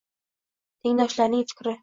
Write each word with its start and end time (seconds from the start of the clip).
Tengdoshlarining 0.87 1.47
fikri 1.55 1.77